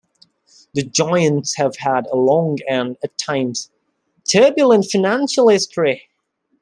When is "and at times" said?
2.67-3.69